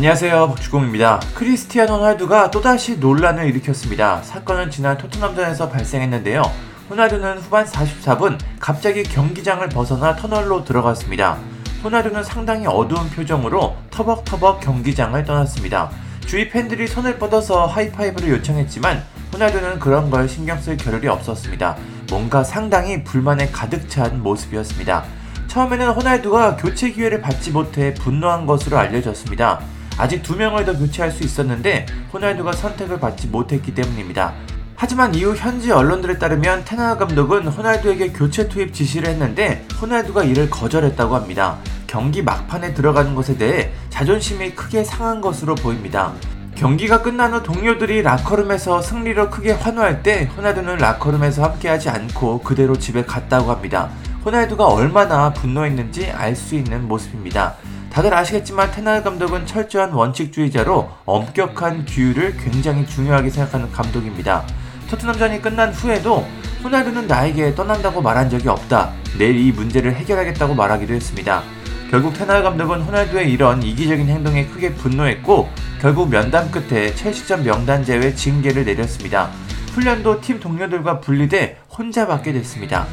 [0.00, 1.20] 안녕하세요 박주공입니다.
[1.34, 4.22] 크리스티아노 호날두가 또다시 논란을 일으켰습니다.
[4.22, 6.40] 사건은 지난 토트넘전에서 발생했는데요.
[6.88, 11.36] 호날두는 후반 44분 갑자기 경기장을 벗어나 터널로 들어갔습니다.
[11.84, 15.90] 호날두는 상당히 어두운 표정으로 터벅터벅 경기장을 떠났습니다.
[16.24, 19.04] 주위 팬들이 손을 뻗어서 하이파이브를 요청했지만
[19.34, 21.76] 호날두는 그런 걸 신경 쓸 겨를이 없었습니다.
[22.08, 25.04] 뭔가 상당히 불만에 가득 찬 모습이었습니다.
[25.48, 29.60] 처음에는 호날두가 교체 기회를 받지 못해 분노한 것으로 알려졌습니다.
[30.00, 34.32] 아직 두 명을 더 교체할 수 있었는데 호날두가 선택을 받지 못했기 때문입니다.
[34.74, 41.14] 하지만 이후 현지 언론들에 따르면 테나 감독은 호날두에게 교체 투입 지시를 했는데 호날두가 이를 거절했다고
[41.14, 41.58] 합니다.
[41.86, 46.14] 경기 막판에 들어가는 것에 대해 자존심이 크게 상한 것으로 보입니다.
[46.54, 53.04] 경기가 끝난 후 동료들이 라커룸에서 승리로 크게 환호할 때 호날두는 라커룸에서 함께하지 않고 그대로 집에
[53.04, 53.90] 갔다고 합니다.
[54.24, 57.56] 호날두가 얼마나 분노했는지 알 수 있는 모습입니다.
[57.90, 64.44] 다들 아시겠지만 테나 감독은 철저한 원칙주의자로 엄격한 규율을 굉장히 중요하게 생각하는 감독입니다.
[64.88, 66.26] 토트넘전이 끝난 후에도
[66.62, 68.92] 호날두는 나에게 떠난다고 말한 적이 없다.
[69.18, 71.42] 내일 이 문제를 해결하겠다고 말하기도 했습니다.
[71.90, 75.48] 결국 테나 감독은 호날두의 이런 이기적인 행동에 크게 분노했고
[75.80, 79.30] 결국 면담 끝에 첼시전 명단 제외 징계를 내렸습니다.
[79.74, 82.86] 훈련도 팀 동료들과 분리돼 혼자 받게 됐습니다.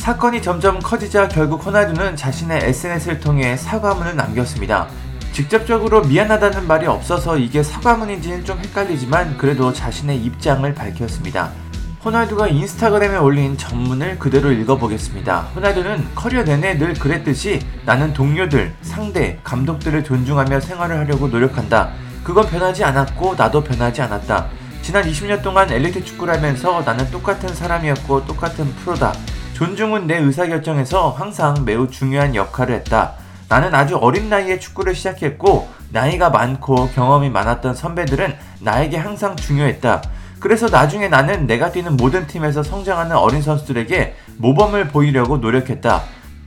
[0.00, 4.88] 사건이 점점 커지자 결국 호날두는 자신의 SNS를 통해 사과문을 남겼습니다.
[5.32, 11.50] 직접적으로 미안하다는 말이 없어서 이게 사과문인지는 좀 헷갈리지만 그래도 자신의 입장을 밝혔습니다.
[12.02, 15.50] 호날두가 인스타그램에 올린 전문을 그대로 읽어보겠습니다.
[15.54, 21.90] 호날두는 커리어 내내 늘 그랬듯이 나는 동료들, 상대, 감독들을 존중하며 생활을 하려고 노력한다.
[22.24, 24.48] 그건 변하지 않았고 나도 변하지 않았다.
[24.80, 29.12] 지난 20년 동안 엘리트 축구를 하면서 나는 똑같은 사람이었고 똑같은 프로다.
[29.60, 33.12] 존중은 내 의사결정에서 항상 매우 중요한 역할을 했다.
[33.50, 40.00] 나는 아주 어린 나이에 축구를 시작했고 나이가 많고 경험이 많았던 선배들은 나에게 항상 중요했다.
[40.38, 46.04] 그래서 나중에 나는 내가 뛰는 모든 팀에서 성장하는 어린 선수들에게 모범을 보이려고 노력했다.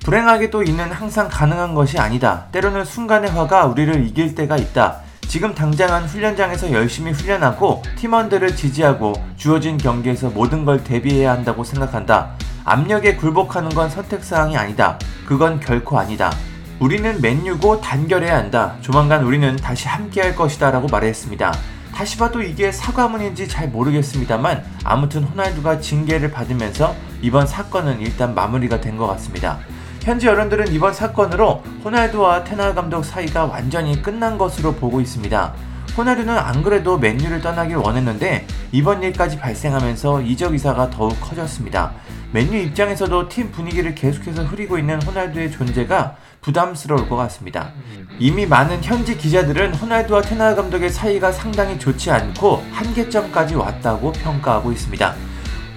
[0.00, 2.46] 불행하게도 이는 항상 가능한 것이 아니다.
[2.50, 5.02] 때로는 순간의 화가 우리를 이길 때가 있다.
[5.28, 12.34] 지금 당장은 훈련장에서 열심히 훈련하고 팀원들을 지지하고 주어진 경기에서 모든 걸 대비해야 한다고 생각한다.
[12.66, 14.98] 압력에 굴복하는 건 선택사항이 아니다.
[15.24, 16.32] 그건 결코 아니다.
[16.80, 18.74] 우리는 맨유고 단결해야 한다.
[18.80, 20.72] 조만간 우리는 다시 함께할 것이다.
[20.72, 21.54] 라고 말했습니다.
[21.94, 28.96] 다시 봐도 이게 사과문인지 잘 모르겠습니다만 아무튼 호날두가 징계를 받으면서 이번 사건은 일단 마무리가 된
[28.98, 29.58] 것 같습니다.
[30.02, 35.54] 현지 여론들은 이번 사건으로 호날두와 테나 감독 사이가 완전히 끝난 것으로 보고 있습니다.
[35.96, 41.92] 호날두는 안 그래도 맨유를 떠나길 원했는데 이번 일까지 발생하면서 이적 의사가 더욱 커졌습니다.
[42.32, 47.72] 맨유 입장에서도 팀 분위기를 계속해서 흐리고 있는 호날두의 존재가 부담스러울 것 같습니다.
[48.18, 55.14] 이미 많은 현지 기자들은 호날두와 텐하흐 감독의 사이가 상당히 좋지 않고 한계점까지 왔다고 평가하고 있습니다.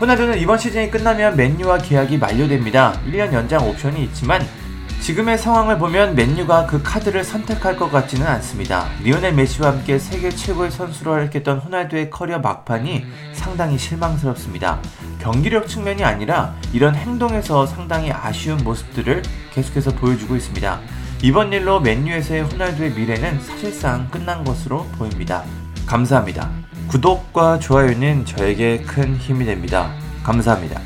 [0.02, 3.00] 호날두는 이번 시즌이 끝나면 맨유와 계약이 만료됩니다.
[3.08, 4.42] 1년 연장 옵션이 있지만
[5.10, 8.88] 지금의 상황을 보면 맨유가 그 카드를 선택할 것 같지는 않습니다.
[9.02, 14.80] 리오넬 메시와 함께 세계 최고의 선수로 활약했던 호날두의 커리어 막판이 상당히 실망스럽습니다.
[15.20, 20.80] 경기력 측면이 아니라 이런 행동에서 상당히 아쉬운 모습들을 계속해서 보여주고 있습니다.
[21.24, 25.44] 이번 일로 맨유에서의 호날두의 미래는 사실상 끝난 것으로 보입니다.
[25.88, 26.52] 감사합니다.
[26.88, 29.92] 구독과 좋아요는 저에게 큰 힘이 됩니다.
[30.22, 30.80] 감사합니다.